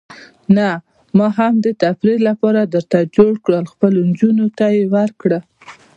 [0.57, 0.69] نه،
[1.17, 5.39] ما هم د تفریح لپاره درته جوړ کړل، خپلو نجونو ته یې ورکړه.